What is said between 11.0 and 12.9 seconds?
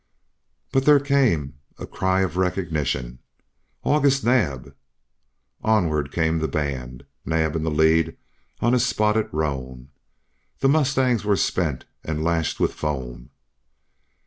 were spent and lashed with